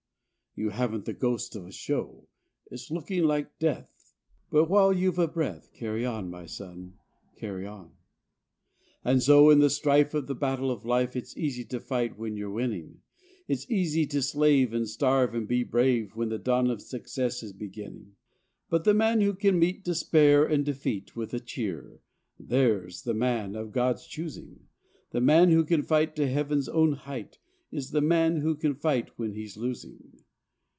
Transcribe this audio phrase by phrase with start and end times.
[0.53, 2.27] You haven't the ghost of a show.
[2.69, 4.13] It's looking like death,
[4.49, 6.95] but while you've a breath, Carry on, my son!
[7.37, 7.93] Carry on!
[9.01, 12.35] And so in the strife of the battle of life It's easy to fight when
[12.35, 12.99] you're winning;
[13.47, 17.53] It's easy to slave, and starve and be brave, When the dawn of success is
[17.53, 18.17] beginning.
[18.69, 22.01] But the man who can meet despair and defeat With a cheer,
[22.37, 24.67] there's the man of God's choosing;
[25.11, 27.39] The man who can fight to Heaven's own height
[27.71, 30.11] Is the man who can fight when he's losing.